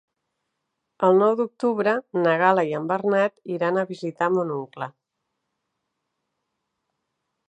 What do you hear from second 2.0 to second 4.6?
na Gal·la i en Bernat iran a visitar mon